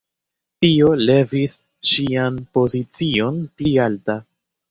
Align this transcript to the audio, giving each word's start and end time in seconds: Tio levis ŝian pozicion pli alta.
Tio 0.63 0.87
levis 1.09 1.53
ŝian 1.91 2.41
pozicion 2.57 3.39
pli 3.61 3.77
alta. 3.87 4.19